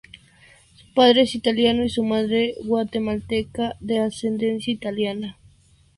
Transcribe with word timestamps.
Su 0.73 0.91
padre 0.95 1.21
es 1.21 1.35
italiano 1.35 1.83
y 1.85 1.89
su 1.89 2.03
madre 2.03 2.55
guatemalteca 2.63 3.75
de 3.81 3.99
ascendencia 3.99 4.73
italiana. 4.73 5.37